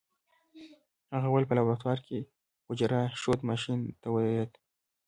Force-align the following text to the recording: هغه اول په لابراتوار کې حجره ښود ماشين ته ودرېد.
هغه 1.13 1.27
اول 1.31 1.43
په 1.47 1.53
لابراتوار 1.57 1.99
کې 2.07 2.19
حجره 2.67 3.01
ښود 3.21 3.39
ماشين 3.49 3.79
ته 4.01 4.07
ودرېد. 4.13 4.51